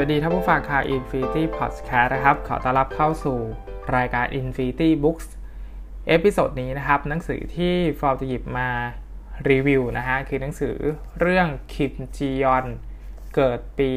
[0.00, 3.38] วัสดีท่านผู้ฟังข่าว Infinity Podcast นะครับ ขอต้อนรับเข้าสู่
[3.96, 5.26] รายการ Infinity Books
[6.08, 8.68] episode นี้นะครับ หนังสือที่ฟอร์จะหยิบมา
[9.50, 10.76] รีวิวนะฮะ คือหนังสือ
[11.20, 12.66] เรื่องคิมจียอง
[13.34, 13.92] เกิดปี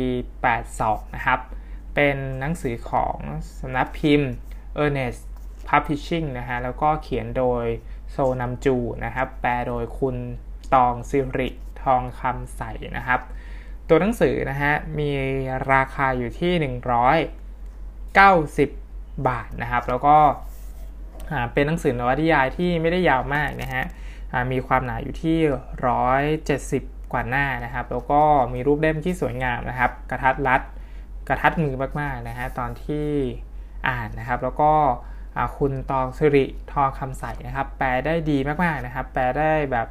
[0.53, 1.39] 82 นะครับ
[1.95, 3.17] เป็นหนังสือของ
[3.59, 4.31] สำนักพิมพ์
[4.83, 5.21] Earnest
[5.67, 7.65] Publishing นะฮะ แล้วก็เขียนโดย
[8.11, 10.15] โชนัมจูนะครับ แปลโดยคุณ
[10.73, 11.49] ตรองสิริ
[11.83, 12.61] ทองคำใส
[12.97, 13.21] นะครับ
[13.89, 15.09] ตัวหนังสือนะฮะมี
[15.73, 16.53] ราคาอยู่ที่
[18.69, 20.17] 190 บาทนะครับ แล้วก็
[21.53, 23.83] เป็นหนังสือนวนิยายที่ไม่ได้ยาวมากนะฮะ
[24.51, 25.37] มีความหนาอยู่ที่
[26.05, 28.21] 170 กว่าหน้านะครับ แล้วก็
[28.53, 30.61] มีรูปเล่มที่สวยงามนะครับ กระทัดรัด
[31.27, 33.09] กระทัดมือมากๆนะฮะตอนที่
[33.87, 34.71] อ่านนะครับ แล้วก็
[35.57, 39.87] คุณตองสิริทองคำใสนะครับ แปลได้ดีมากๆนะครับ แปลได้แบบ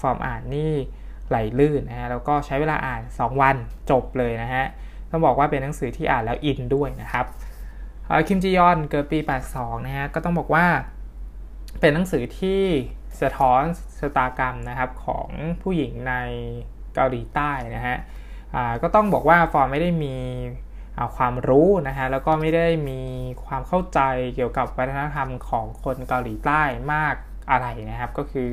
[0.00, 0.74] ฟอร์มอ่านนี่
[1.32, 3.56] ไหลลื่นนะฮะแล้วก็ใช้เวลาอ่าน 2 วัน
[3.90, 4.64] จบเลยนะฮะ
[5.10, 7.26] ต้องบอกว่าเป็นหนังสือที่อ่านแล้วอินด้วยนะครับ
[8.28, 9.18] คิมจียองเกิดปี
[9.52, 10.66] 82 นะฮะก็ต้องบอกว่า
[11.80, 12.62] เป็นหนังสือที่
[13.20, 13.62] สะท้อน
[13.98, 15.28] ชะตากรรมนะครับของ
[15.62, 16.14] ผู้หญิงใน
[16.94, 17.96] เกาหลีใต้นะฮะ
[18.82, 20.16] ก็ต้องบอกว่าฟอร์มไม่ได้มี
[21.16, 23.00] ความรู้นะฮะแล้วก็ไม่ได้มี
[23.44, 24.00] ความเข้าใจ
[24.34, 27.14] เกี่ยวกับวัฒนธรรมของคนเกาหลีใต้มาก
[27.50, 28.50] อะไรนะครับ ก็คือ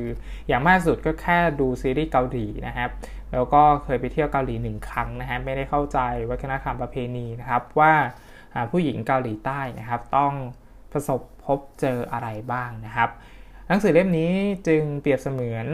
[0.48, 2.90] อย่างมากสุดก็แค่ดูซีรีส์เกาหลีนะครับ
[3.32, 5.98] แล้วก็เคยไปเที่ยวเกาหลีหนึ่งครั้งนะฮะไม่ได้เข้าใจ
[6.30, 7.92] วัฒนธรรมประเพณีนะครับว่า
[8.70, 10.32] ผู้หญิงเกาหลีใต้นะครับ ต้อง
[10.92, 13.10] ประสบพบเจออะไรบ้างนะครับ
[13.68, 14.32] หนังสือเล่มนี้
[14.66, 15.66] จึงเปรียบเสมือน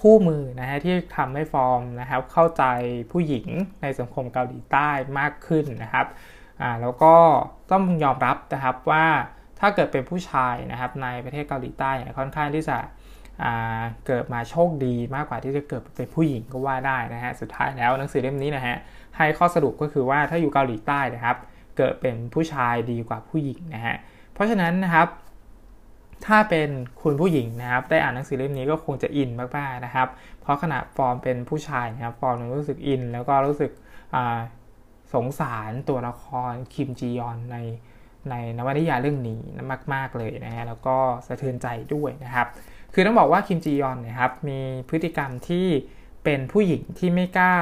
[0.00, 2.64] คู่มือนะฮะที่ทำให้ฟอร์มนะครับ เข้าใจ
[3.12, 3.46] ผู้หญิง
[3.82, 6.06] ในสังคมเกาหลีใต้มากขึ้นนะครับ
[6.80, 7.14] แล้วก็
[7.70, 9.06] ต้องยอมรับนะครับว่า
[9.60, 12.78] ถ้าเกิดเป็นผู้ชายนะครับในประเทศเกาหลีใต้เนี่ยค่อนข้างที่จะ
[14.06, 18.76] เกิดมาโชคดีมากกว่าที่จะเกิดเป็นผู้หญิงก็ว่าได้นะฮะสุดท้ายแล้วหนังสือเล่มนี้นะฮะ
[19.16, 21.36] ให้ข้อสรุปก็คือว่าถ้าอยู่เกาหลีใต้นะครับ
[21.76, 23.96] เกิดเป็นผู้ชายดีกว่าผู้หญิงนะฮะ
[24.34, 25.08] เพราะฉะนั้นนะครับ
[26.26, 26.68] ถ้าเป็น
[27.02, 30.08] คุณผู้หญิงนะครับ ได้อ่านหนังสือเล่มนี้ก็คงจะอินมากๆนะครับ
[30.40, 33.70] เพราะขณะฟอร์มเป็นผู้ชายนะครับฟอร์มรู้สึกอิน แล้วก็รู้สึก
[35.14, 37.56] สงสารตัวละครคิมจียอนใน
[38.30, 39.40] ในนวนิยายเรื่องนี้
[39.92, 40.96] มาก ๆเลยนะฮะแล้วก็
[41.26, 42.46] สะเทือนใจด้วยนะครับ
[42.94, 45.66] คือต้องบอกว่าคิมจียอนนะครับมีพฤติกรรมที่
[46.24, 47.54] เป็นผู้หญิงที่ไม่กล้า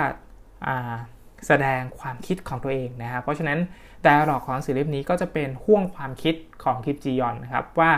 [1.47, 3.59] แสดงความคิดของตัวเองนะครับ เพราะฉะนั้น
[4.03, 6.35] แต่หลอกของสื่อเล่มนี้ก็จะเป็นห่วงความคิด
[6.65, 7.91] ของคิมจียอนนะครับว่า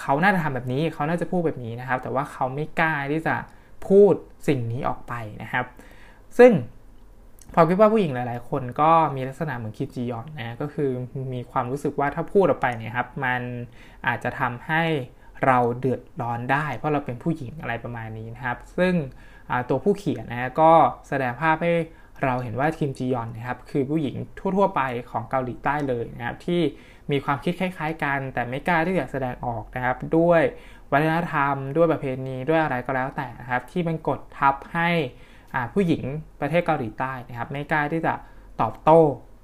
[0.00, 3.36] เขาน่าจะทำแบบนี้เขาน่าจะพูดแบบนี้นะครับ แต่ว่าเขาไม่กล้าที่จะ
[3.88, 4.14] พูด
[4.48, 5.12] สิ่งนี้ออกไป
[5.42, 5.66] นะครับ
[6.38, 6.52] ซึ่ง
[7.54, 10.90] พอคิดว่าผู้หญิงหลาย ๆ คนก็มีลักษณะเหมือนคิจียอนนะก็คือ
[11.34, 13.42] มีความรู้สึกว่าถ้าพูดออกไปเนี่ยครับมัน
[14.06, 14.82] อาจจะทำให้
[15.44, 18.94] เราเดือดร้อนได้ เพราะเราเป็นผู้หญิงอะไรประมาณนี้นะครับ ซึ่ง
[19.68, 20.72] ตัวผู้เขียนนะก็
[21.08, 21.74] แสดงภาพให้
[22.24, 26.60] เราเห็นว่าคิมจียอนนะครับคือผู้หญิงทั่ว ๆ ไปของเกาหลีใต้เลยนะครับที่
[27.10, 30.42] มีความคิดคล้าย ๆ กัน แต่ไม่กล้าที่จะแสดงออกนะครับ ด้วย
[30.92, 34.90] วัฒนธรรม ด้วยประเพณีด้วยอะไรก็แล้วแต่นะครับ ที่มันกดทับให้
[35.74, 36.04] ผู้หญิง
[36.40, 38.14] ประเทศเกาหลีใต้นะครับไม่กล้าที่จะ
[38.60, 39.00] ตอบโต้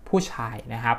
[0.08, 0.98] ผู้ชายนะครับ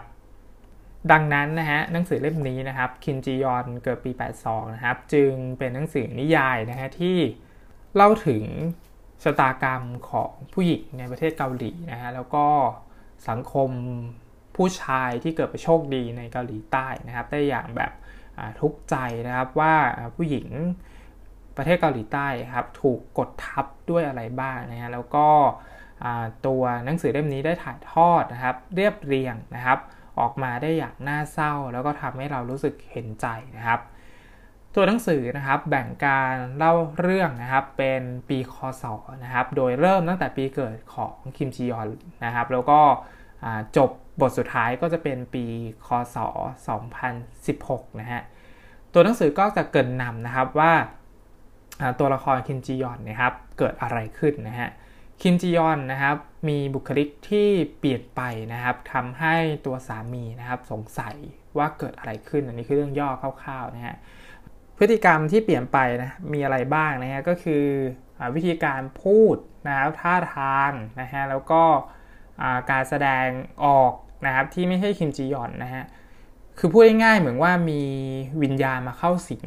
[1.12, 4.12] ดังนั้นนะฮะหนังสือเล่มนี้นะครับคินจียอนเกิดปี
[4.44, 7.18] 82 นะครับ จึงเป็นหนังสือนิยายนะฮะที่
[7.96, 8.44] เล่าถึง
[9.24, 12.46] ชะตากรรมของผู้หญิงในประเทศเกาหลีนะฮะแล้วก็
[13.30, 13.70] สังคม
[14.56, 17.92] ผู้ชายที่เกิดไปโชคดีในเกาหลีใต้นะครับ ได้อย่างแบบ
[18.60, 18.96] ทุกข์ใจ
[19.28, 19.76] นะครับว่า
[20.16, 20.48] ผู้หญิง
[21.60, 25.28] ประเทศเกาหลีใต้ครับถูกกดทับด้วยอะไรบ้างนะฮะแล้วก็
[26.48, 29.80] ตัวหนังสือเล่มนี้ได้ถ่ายทอดนะครับ เรียบเรียงนะครับ
[30.20, 33.28] ออกมาได้อย่างน่าเศร้า แล้วก็ทำให้เรารู้สึกเห็นใจ
[33.58, 33.80] นะครับ
[34.76, 38.84] ตัวหนังสือนะครับแบ่งการเล่าเรื่องนะครับเป็นปีคศ
[39.24, 41.90] นะครับโดยเริ่มตั้งแต่ปีเกิดของคิมจียอน
[42.26, 42.80] นะครับ แล้วก็
[43.78, 43.90] จบ
[44.22, 45.46] บทสุดท้ายก็จะเป็นปี
[45.88, 46.18] คศ
[47.28, 48.22] 2016 นะฮะ
[48.94, 50.74] ตัวหนังสือก็จะเกินนำนะครับว่า
[52.00, 54.70] ตัวละครคินจียอนนะครับเกิดอะไรขึ้นนะฮะ
[55.22, 56.16] คินจียอนนะครับ
[56.48, 57.50] มีบุคลิกที่
[57.80, 58.22] เปลี่ยนไป
[58.54, 59.36] นะครับทำให้
[59.66, 61.16] ตัวสามีนะครับสงสัย
[61.58, 63.96] ว่าเกิดอะไรขึ้น อันนี้คือเรื่องย่อคร่าวๆนะฮะ
[64.78, 67.66] พฤติกรรมที่เปลี่ยนไปนะมีอะไรบ้างนะฮะก็คือ
[68.36, 69.36] วิธีการพูด
[69.68, 70.72] นะครับท่าทาง
[71.02, 71.64] นะฮะแล้วก็
[72.72, 73.28] การแสดง
[73.66, 73.94] ออก
[74.26, 75.84] นะครับที่ไม่ใช่คิมจียอนนะฮะ
[76.58, 77.82] คือพูดง่ายๆเหมือนว่ามี
[78.44, 79.46] วิญญาณมาเข้าสิง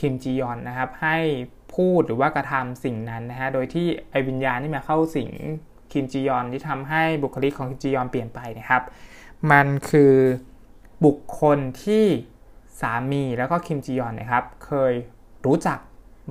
[0.00, 1.16] คิมจียอนนะครับให้
[1.74, 5.30] พูดหรือว่ากระทำสิ่งนั้นนะฮะ โดยที่ไอวิญญาณที่มาเข้าสิง
[5.92, 8.82] คิมจียอนที่ทำให้บุคลิกของคิมจียอนเปลี่ยนไปนะครับ
[9.50, 10.14] มันคือ
[11.04, 12.04] บุคคลที่
[12.80, 14.92] สามีแล้วก็คิมจียอนนะครับ เคย
[15.46, 15.78] รู้จัก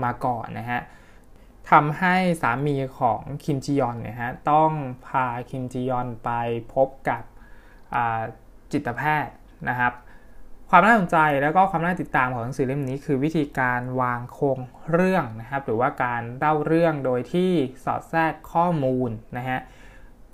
[0.04, 0.81] มาก่อนนะฮะ
[1.72, 4.72] ทำให้สามีของคิมจียอนเนี่ยฮะต้อง
[5.07, 6.30] พาคิมจียอนไป
[6.74, 7.24] พบกับ
[8.72, 9.34] จิตแพทย์
[9.69, 9.94] นะครับ
[10.75, 14.59] ความน่าสนใจแล้วก็ความน่าติดตามของหนังสือเล่มนี้ คือวิธีการวางโครง
[14.91, 17.51] เรื่องนะครับ หรือว่าการเล่าเรื่องโดยที่
[17.85, 19.59] สอดแทรกข้อมูลนะฮะ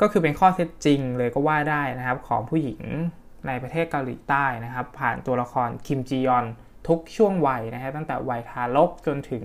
[0.02, 2.82] ก็คือเป็นข้อเท็จจริงเลยก็ว่าได้นะครับ ของผู้หญิง
[3.48, 6.46] ในประเทศเกาหลีใต้นะครับ ผ่านตัวละครคิมจียอน
[6.88, 9.44] ทุกช่วงวัยนะฮะตั้งแต่วัยทารกจนถึง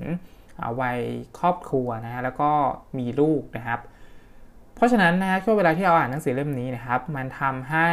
[0.80, 0.98] วัย
[1.38, 2.50] ครอบครัวนะฮะแล้วก็
[2.98, 3.80] มีลูกนะครับ
[4.74, 7.90] เพราะฉะนั้นนะฮะช่วงเวลาที่เราอ่านหนังสือเล่มนี้นะครับ มันทำให้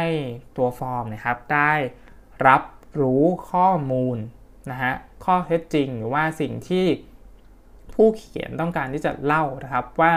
[0.56, 1.72] ตัวฟอร์มนะครับได้
[2.48, 2.62] รับ
[3.00, 4.16] รู้ข้อมูล
[4.70, 4.92] นะฮะ
[5.24, 6.84] ข้อเท็จจริงหรือว่าสิ่งที่
[7.94, 10.12] ผู้เขียนต้องการที่จะเล่านะครับว่า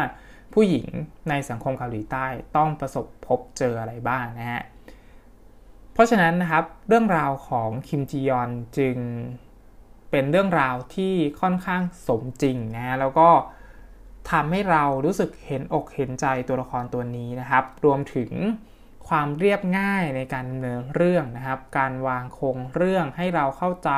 [0.53, 0.87] ผู้หญิง
[1.29, 2.27] ในสังคมเกาหลีใต้
[2.57, 4.63] ต้องประสบพบเจออะไรบ้างนะฮะ
[5.93, 8.97] เพราะฉะนั้นนะครับเรื่องราวของคิมจียอนจึง
[10.11, 13.29] เป็นเรื่องราวที่ค่อนข้างสมจริงนะฮะแล้วก็
[14.31, 18.31] ทำให้เรารู้สึกเห็นอกเห็นใจตัวละครตัวนี้นะครับ รวมถึง
[19.07, 23.91] ความเรียบง่ายในการดำเนินเรื่องนะครับ การวางโครงเรื่องให้เราเข้าใจ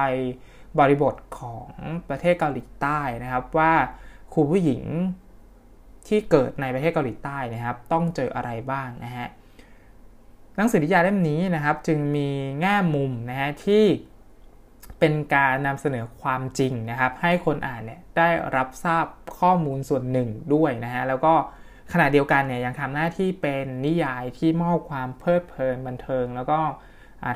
[0.80, 1.70] บริบทของ
[2.10, 3.74] ประเทศเกาหลีใต้นะครับ ว่า
[4.34, 4.84] ครูผู้หญิง
[6.08, 9.28] ที่เกิดในประเทศเกาหลีใต้นะครับ ต้องเจออะไรบ้างนะฮะ
[10.56, 12.30] หนังสือนิยายเล่มนี้นะครับ จึงมี
[12.62, 13.86] แง่มุมนะฮะที่
[15.00, 19.06] เป็นการนำเสนอความจริงนะครับ ให้คนอ่านเนี่ยได้รับทราบ
[19.40, 21.34] ข้อมูลส่วนหนึ่งด้วยนะฮะแล้วก็
[21.94, 26.60] ขณะเดียวกันเนี่ยยังทำหน้าที่เป็นนิยายที่มอบความเพลิดเพลินบันเทิง แล้วก็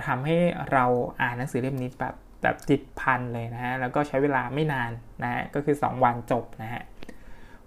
[0.08, 0.38] ทำให้
[0.72, 0.86] เรา
[1.22, 4.92] อ่านหนังสือเล่มนี้แบบแบบติดพันเลยนะฮะแล้วก็ใช้เวลาไม่นาน
[5.24, 6.82] นะฮะก็คือ 2 วันจบนะฮะ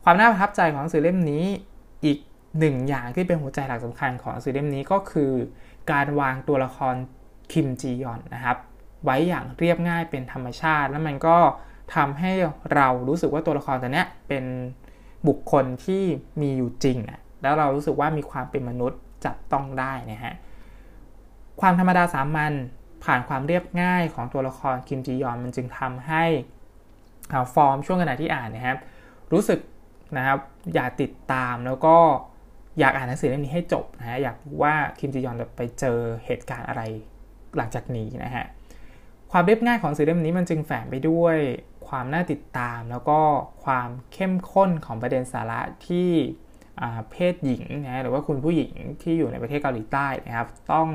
[0.05, 1.45] ความน่าประทับใจของหนังสือเล่มนี้
[2.05, 2.19] อีก
[2.59, 5.33] หนึ่งอย่างที่เป็นหัวใจหลักสำคัญของหนังสือเล่มนี้ก็คือ
[5.93, 6.95] การวางตัวละคร
[7.53, 8.59] คิมจียอนนะครับ
[9.05, 11.37] ไว้อย่างเรียบง่ายเป็นธรรมชาติ แล้วมันก็
[11.95, 12.33] ทำให้
[12.75, 14.45] เรารู้สึกว่าตัวละครตัวเนี้ยเป็น
[15.29, 16.03] บุคคลที่
[16.41, 20.35] มีอยู่จริงอะแล้วเรารู้สึกว่ามีความเป็นมนุษย์จับต้องได้นะฮะ
[21.61, 22.53] ความธรรมดาสามัญ
[23.05, 26.25] ผ่านความเรียบง่ายของตัวละครคิมจียอนมันจึงทำให้
[27.55, 28.79] ฟอร์มช่วงขณะที่อ่านนะครับ
[29.33, 29.61] รู้สึก
[30.17, 30.39] นะครับ
[30.75, 31.97] อยากติดตามแล้วก็
[32.79, 36.83] อยากอ่านหนังสือเล่มนี้ให้จบนะฮะอยากรู้ว่าคิมจียอนจะไปเจอเหตุการณ์อะไร
[37.57, 38.45] หลังจากนี้นะฮะ
[39.33, 41.37] ความเรียบง่ายของสื่อเล่มนี้มันจึงแฝงไปด้วย
[41.89, 43.21] ความน่าติดตาม แล้วก็
[43.65, 46.11] ความเข้มข้นของประเด็นสาระที่
[47.11, 48.73] เพศหญิงนะหรือว่าคุณผู้หญิง
[49.03, 50.89] ที่อยู่ในประเทศเกาหลีใต้นะครับ ต้อง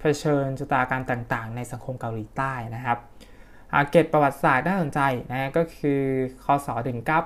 [0.00, 2.98] เผชิญชะตาการต่างๆ ในสังคมเกาหลีใต้นะครับ
[3.90, 5.00] เกตประวัติศาสตร์น่าสนใจ
[5.32, 6.00] นะก็คือ
[6.44, 6.68] คศ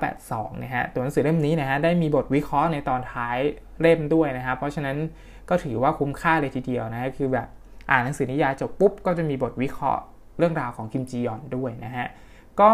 [0.03, 3.39] 1982นะฮะตัวหนังสือเล่มนี้นะฮะได้มีบทวิเคราะห์ในตอนท้าย
[3.81, 4.97] เล่มด้วยนะครับ เพราะฉะนั้น
[5.49, 7.49] ก็ถือว่าคุ้มค่าเลยทีเดียวนะคือแบบ
[7.91, 10.03] อ่านหนังสือนิยายจบปุ๊บก็จะมีบทวิเคราะห์
[10.39, 12.07] เรื่องราวของคิมจียอนด้วยนะฮะ
[12.63, 12.73] ก็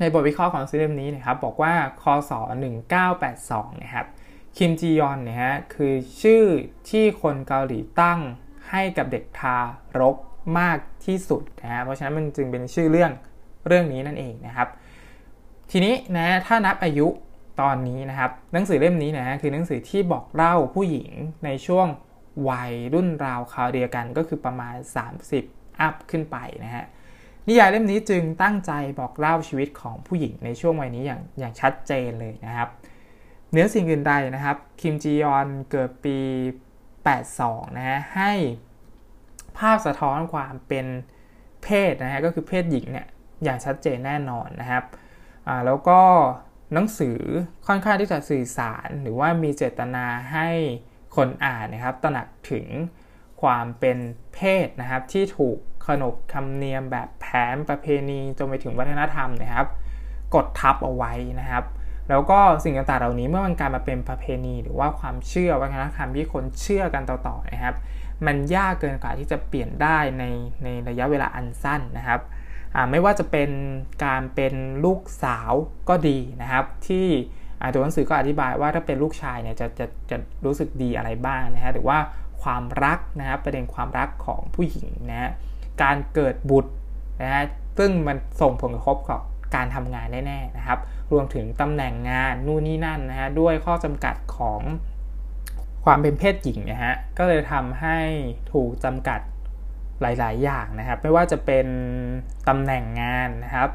[0.00, 2.32] ในบทวิเคราะห์ของซีรีส์นี้นะครับบอกว่าคศ
[3.06, 4.06] 1982 นะครับ
[4.56, 6.44] คิมจียอนเนี่ยฮะคือชื่อ
[6.90, 8.20] ที่คนเกาหลีตั้ง
[8.70, 9.56] ให้กับเด็กทา
[10.00, 10.16] รก
[10.58, 13.12] มากที่สุดนะฮะเพราะฉะนั้นมันจึงเป็นชื่อเรื่อง
[13.66, 14.68] เรื่องนี้นั่นเองนะครับ
[15.70, 17.06] ทีนี้นะถ้านับอายุ
[17.60, 21.10] ตอนนี้นะครับหนังสือเล่มนี้นะฮะคือหนังสือที่บอกเล่าผู้หญิง
[21.44, 21.86] ในช่วง
[22.48, 24.74] วัยรุ่นราวคราวเดียวกันก็คือประมาณ
[25.28, 26.84] 30 อัพขึ้นไปนะฮะ
[27.50, 32.68] นิยายเล่มนี้จึงตั้งใจบอกเล่าชีวิตของผู้หญิงในช่วงวัยนี้อย่างอย่างชัดเจนเลยนะครับ
[33.52, 36.18] เนื้อสิ่งอื่นใดนะครับคิมจียอนเกิดปี
[36.96, 38.32] 82 นะฮะให้
[39.58, 40.86] ภาพสะท้อนความเป็น
[41.62, 43.06] เพศนะฮะก็คือเพศหญิงเนี่ย
[43.44, 44.84] อย่างชัดเจนแน่นอนนะครับ
[45.66, 46.00] แล้วก็
[46.74, 47.18] หนังสือ
[47.66, 50.48] ค่อนข้างที่จะสื่อสาร หรือว่ามีเจตนาให้
[51.16, 52.66] คนอ่านนะครับตระหนักถึง
[53.42, 53.98] ความเป็น
[54.34, 59.66] เพศนะครับที่ถูก ขนบธรรมเนียมแบบแผนประเพณีจนไปถึงวัฒนธรรมนะครับ
[60.34, 61.64] กดทับเอาไว้นะครับ
[62.08, 67.74] แล้วก็สิ่งต่างๆเหล่านี้เมื่อมันกลายมาเป็นประเพณี หรือว่าความเชื่อวัฒนธรรมที่คนเชื่อกันต่อๆนะครับ
[68.26, 70.24] มันยากเกินกว่าที่จะเปลี่ยนได้ใน
[70.64, 72.20] ในระยะเวลาอันสั้นนะครับ
[72.90, 73.50] ไม่ว่าจะเป็น
[74.04, 75.52] การเป็นลูกสาว
[75.88, 77.06] ก็ดีนะครับ ที่
[77.72, 81.98] ตัวหนังสือก็อธิบายว่าถ้าเป็นลูกชายเนี่ยจะจะจะรู้สึกดีอะไรบ้างนะฮะหรือว่า
[82.42, 85.30] ความรักนะครับประเด็นความรักของผู้หญิงนะ
[85.82, 86.72] การเกิดบุตร
[87.22, 87.44] นะฮะ
[87.78, 89.20] ซึ่งมันส่งผลกระทบกับ
[89.54, 90.78] การทำงานแน่ๆนะครับ
[91.12, 94.60] รวมถึงตำแหน่งงานนู่นนี่นั่นนะฮะด้วยข้อจำกัดของ
[95.84, 97.98] ความเป็นเพศหญิงนะฮะก็เลยทำให้
[98.52, 99.20] ถูกจำกัด
[100.02, 101.66] หลาย ๆ อย่างนะครับ ไม่ว่าจะเป็น
[102.48, 103.68] ตำแหน่งงานนะครับ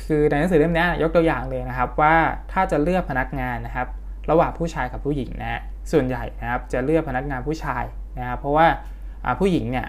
[0.00, 2.14] คือในหนังสือเล่มนี้ยกตัวอย่างเลยนะครับว่า
[2.52, 3.88] ถ้าจะเลือกพนักงานนะครับ
[4.30, 5.60] ระหว่างผู้ชายกับผู้หญิงนะ
[5.92, 7.84] ส่วนใหญ่นะครับจะเลือกพนักงานผู้ชาย
[8.18, 8.66] นะครับเพราะว่า
[9.40, 9.86] ผู้หญิงเนี่ย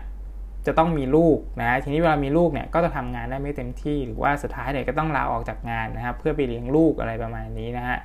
[0.67, 7.97] จะต้องมีลูกนะทีนี้เวลามีลูกเนี่ยก็จะทำงานได้ไม่เต็มที่หรือว่าสุดท้ายเนี่ยก็ต้องลาออกจากงานนะครับเพื่อไปเลี้ยงลูกอะไรประมาณนี้นะฮะ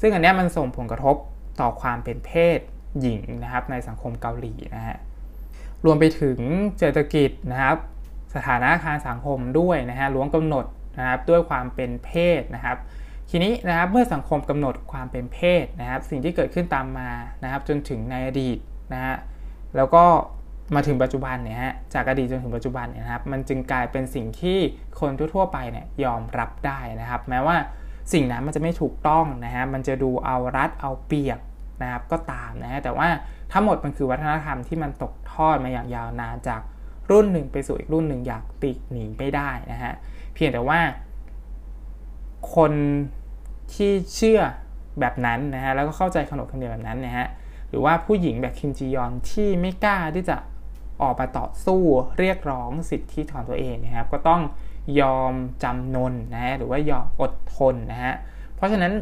[0.00, 1.16] ซึ่งอันนี้มันส่งผลกระทบ
[1.60, 2.58] ต่อความเป็นเพศ
[3.00, 4.96] หญิงนะครับในสังคมเกาหลีนะฮะ
[5.84, 6.38] รวมไปถึง
[6.78, 7.76] เศรษฐกิจนะครับ
[8.34, 10.64] สถานะทางสังคมด้วยนะฮะล้วงกำหนด
[10.98, 12.76] นะครับด้วยความเป็นเพศนะครับ
[13.30, 17.10] ทีนี้นะครับเมื่อสังคมกำหนดความเป็นเพศนะครับ สิ่งที่เกิดขึ้นตามมา
[17.42, 18.58] นะครับจนถึงในอดีต
[18.92, 19.16] นะฮะ
[19.76, 20.04] แล้วก็
[20.74, 24.58] มาถึงปัจจุบันเนี่ยฮะจากอดีตจนถึงปัจจุบันเนี่ยนะครับมันจึงกลายเป็นสิ่งที่
[25.00, 27.56] คนทั่วๆไปเนี่ยยอมรับได้นะครับ แม้ว่า
[28.12, 31.38] สิ่งนั้นมันจะไม่ถูกต้องนะฮะมันจะดูเอารัดเอาเปรียบ
[31.82, 33.08] นะครับก็ตามนะฮะแต่ว่า
[33.52, 36.60] ทั้งหมดมันคือวัฒนธรรมที่มันตกทอดมาอย่างยาวนานจาก
[37.10, 39.92] รุ่นหนึ่งไปสู่อีกรุ่นหนึ่งอยากติหนีไม่ได้นะฮะ
[40.34, 40.80] เพียงแต่ว่า
[42.54, 42.72] คน
[43.74, 44.40] ที่เชื่อ
[45.00, 47.26] แบบนั้นนะฮะแล้วก็เข้าใจขนบธรรมเนียมแบบนั้นนะฮะ
[47.68, 50.36] หรือว่าผู้หญิงแบบคิมจียอนที่ไม่กล้าที่จะ
[51.02, 51.82] ออกมาต่อสู้
[52.18, 54.42] เรียกร้องสิทธิของตัวเองนะครับ ก็ต้อง
[55.00, 58.14] ยอมจำนนนะฮะหรือว่ายอมอดทนนะฮะ
[58.56, 58.92] เพราะฉะนั้น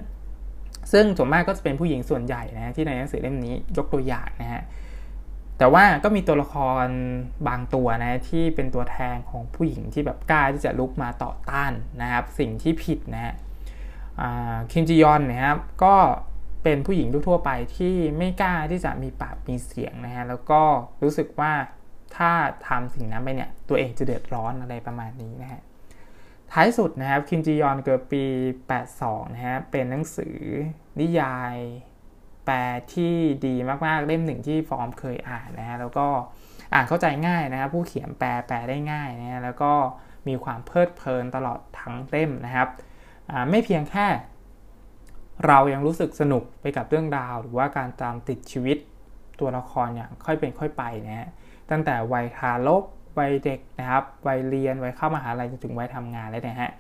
[0.93, 4.63] ซึ่งส่วนมากก็จะเป็นผู้หญิงส่วนใหญ่นะที่ในหนังสือเล่มนี้ยกตัวอย่างนะฮะ
[5.59, 6.87] แต่ว่าก็มีตัวละคร
[7.49, 11.73] บางตัวนะที่เป็นตัวแทนของผู้หญิงที่แบบกล้าที่จะลุกมาต่อต้าน
[12.03, 13.35] นะครับ สิ่งที่ผิดนะฮะ
[14.73, 15.95] คิมจียอนนะครับก็
[16.63, 20.61] เป็นผู้หญิงทั่วไปที่ไม่กล้าที่จะมีปากมีเสียงนะฮะแล้วก็
[21.03, 21.53] รู้สึกว่า
[22.17, 22.31] ถ้า
[22.69, 25.61] ทำสิ่งนั้นไปเนี่ยตัวเองจะเดือดร้อนอะไรประมาณนี้นะฮะ
[26.53, 28.25] ท้ายสุดนะครับคิมจียอนเกิดปี
[28.79, 30.39] 82 นะฮะเป็นหนังสือ
[31.01, 31.57] นิยาย
[32.45, 32.57] แปล
[32.95, 33.15] ที่
[33.47, 33.55] ดี
[33.87, 36.07] มากๆเล่มหนึ่งที่ฟอร์มเคยอ่านนะฮะแล้วก็
[36.75, 39.73] อ่านเข้าใจง่ายนะครับผู้เขียนแปลแปลได้ง่ายนะฮะแล้วก็
[40.29, 42.69] มีความเพลิดเพลินตลอดทั้งเล่มนะครับ
[43.51, 44.07] ไม่เพียงแค่
[45.47, 48.79] เรายังรู้สึกสนุกไปกับเรื่องราว หรือว่าการตามติดชีวิต
[49.41, 51.29] ตัวละครอย่างค่อยเป็นค่อยไปนะฮะ
[51.71, 52.85] ตั้งแต่วัยทารก
[53.19, 56.71] วัยเด็กนะครับวัยเรียนวัยเข้ามหาลัยจนถึงวัยทำงานเลยนะฮะ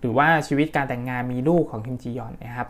[0.00, 2.68] หรือว่าชีวิตการแต่งงานมีลูกของคิมจียองนะครับ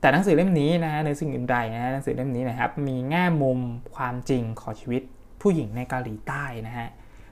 [0.00, 3.58] แต่หนังสือเล่มนี้นะฮะในสิ่งอื่นใดนะฮะหนังสือเล่มนี้นะครับมีแง่มุม
[3.94, 5.02] ความจริงของชีวิต
[5.40, 6.88] ผู้หญิงในเกาหลีใต้นะฮะ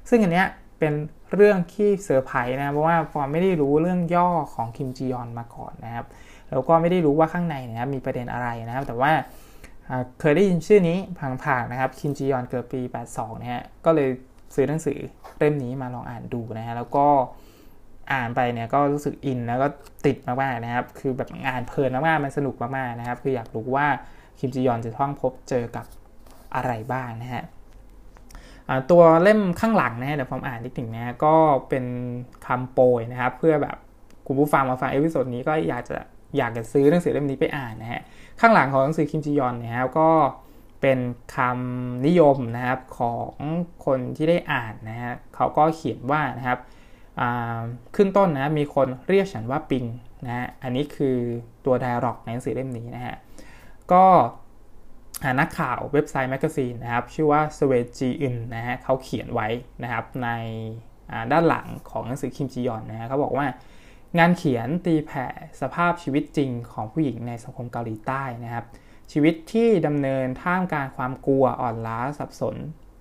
[0.09, 0.47] ซึ่งอันเนี้ย
[0.79, 0.93] เป็น
[1.35, 6.07] เรื่องที่เซอร์ไพรส์นะเพราะว่าฟอร์มไม่ได้รู้เรื่องย่อของคิมจียองมาก่อนนะครับ
[6.51, 9.13] แล้วก็ไม่ได้รู้ว่าข้างในนะครับมีประเด็นอะไรนะครับ แต่ว่า
[10.21, 10.99] เคยได้ยินชื่อนี้
[11.45, 12.81] ผ่านๆนะครับคิมจียองเกิดปี
[13.11, 14.09] 82 นะฮะก็เลย
[14.55, 14.99] ซื้อหนังสือ
[15.39, 17.07] เล่มนี้มาลองอ่านดูนะฮะแล้วก็
[18.13, 19.69] อ่านไปเนี่ยก็รู้สึกอินแล้วก็
[20.07, 23.87] ติดมากๆนะครับ คือแบบอ่านเพลินมากๆมันสนุกมากๆนะครับ คืออยากรู้ว่า
[24.39, 25.87] คิมจียองจะต้องพบเจอกับ
[26.55, 27.45] อะไรบ้างนะฮะ
[28.91, 31.35] ตัวเล่มข้างหลังนะฮะเดี๋ยวผมอ่านนิดหนึ่งนะก็
[31.69, 31.85] เป็น
[32.47, 33.77] คำโปรยนะครับ เพื่อแบบ
[34.27, 35.99] คุณผู้ฟังมาฟัง episode นี้ก็อยากจะ
[36.37, 38.03] อยากจะซื้อหนังสือเล่มนี้ไปอ่านนะฮะ
[38.41, 40.11] ข้างหลังของหนังสือคิมจียองเนี่ยครับก็
[40.81, 40.99] เป็น
[41.37, 43.33] คำนิยมนะครับของ
[43.85, 46.59] คนที่ได้อ่านนะฮะเขาก็เขียนว่านะครับ
[47.97, 49.85] ขึ้นต้นนะมีคนเรียกฉันว่าปลิง
[50.27, 51.17] นะฮะอันนี้คือ
[51.65, 53.17] ตัว dialogue ในหนังสือเล่มนี้นะฮะ
[53.93, 54.05] ก็
[55.41, 59.49] นักข่าวเว็บไซต์แมกกาซีนนะครับ ชื่อว่าสเวจีอินนะฮะเขาเขียนไว้
[59.83, 60.29] นะครับใน
[61.33, 63.47] ด้านหลังของหนังสือคิมจียองนะฮะเขาบอกว่า
[64.19, 65.27] งานเขียนตีแผ่
[65.61, 68.65] สภาพชีวิตจริงของผู้หญิงในสังคมเกาหลีใต้นะครับ
[69.13, 72.57] ชีวิตที่ดำเนินท่ามกลางความกลัวอ่อนล้าสับสน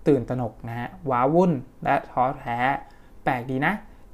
[0.08, 1.52] ตื่นตระหนกนะฮะว้าวุ่น
[1.84, 2.58] และท้อแท้
[3.24, 3.74] แปลกดีนะ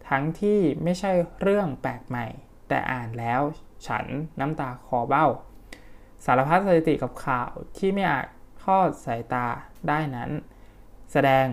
[0.09, 2.25] ทั้งที่ไม่ใช่เรื่องแปลกใหม่
[2.69, 3.41] แต่อ่านแล้ว
[3.87, 4.05] ฉัน
[4.39, 5.25] น้ำตาคอเบ้า
[6.25, 8.27] สารพัดสถิติกับข่าวที่ไม่อาจ
[8.63, 9.47] ทอดสายตา
[9.87, 10.29] ได้นั้น
[11.11, 11.45] แสดง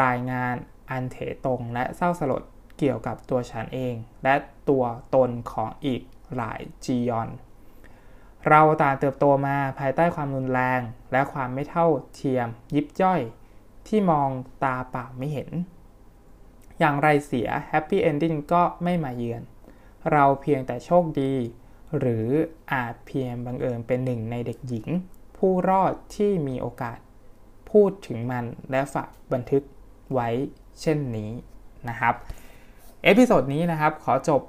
[0.00, 0.54] รายงาน
[0.90, 2.42] อันเที่ยงตรงและเศร้าสลด
[2.78, 4.34] เกี่ยวกับตัวฉันเอง และ
[4.68, 6.02] ตัวตนของอีก
[6.36, 7.28] หลายจียอน
[8.48, 10.80] เราต่างเติบโตมาภายใต้ความรุนแรง
[11.12, 13.20] และความไม่เท่าเทียมยิบย่อย
[13.88, 14.28] ที่มอง
[14.64, 15.50] ตาเปล่าไม่เห็น
[16.78, 19.42] อย่างไรเสีย happy ending ก็ไม่มาเยือน
[20.12, 21.34] เราเพียงแต่โชคดี
[21.98, 22.26] หรือ
[22.72, 24.86] อาจเพียงบังเอิญเป็นหนึ่งในเด็กหญิง
[25.36, 26.98] ผู้รอดที่มีโอกาส
[27.70, 29.62] พูดถึงมันและฝากบันทึก
[30.12, 30.28] ไว้
[30.80, 31.30] เช่นนี้
[31.88, 32.14] นะครับ
[33.04, 34.40] episode นี้นะครับ ขอจบ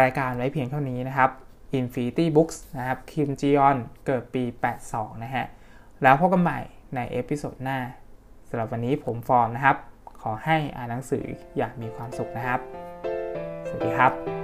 [0.00, 1.30] รายการไว้เพียงเท่านี้นะครับ
[1.78, 3.76] Infinity Books นะครับคิมจียอง
[4.06, 4.44] เกิดปี
[4.82, 5.44] 82 นะฮะ
[6.02, 6.60] แล้วพบกันใหม่
[6.94, 7.78] ใน episode หน้า
[8.48, 9.76] สำหรับวันนี้ผมฟอร์มนะครับ
[10.20, 11.24] ขอให้อ่านหนังสือ
[11.56, 12.60] อย่างมีความสุขนะครับ
[13.66, 14.39] สวัสดีครับ